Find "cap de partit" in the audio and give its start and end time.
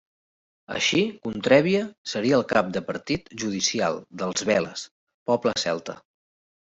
2.53-3.31